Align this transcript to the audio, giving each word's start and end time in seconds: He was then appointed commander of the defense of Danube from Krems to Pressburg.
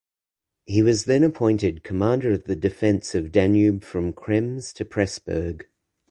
He 0.65 0.81
was 0.81 1.05
then 1.05 1.21
appointed 1.23 1.83
commander 1.83 2.31
of 2.31 2.45
the 2.45 2.55
defense 2.55 3.13
of 3.13 3.31
Danube 3.31 3.83
from 3.83 4.13
Krems 4.13 4.73
to 4.73 4.83
Pressburg. 4.83 5.65